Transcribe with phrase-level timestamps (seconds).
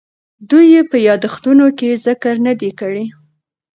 [0.49, 3.05] دوی یې په یادښتونو کې ذکر نه دی کړی.